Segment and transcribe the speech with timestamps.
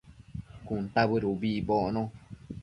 [0.65, 2.03] cuntabëd ubi icbocno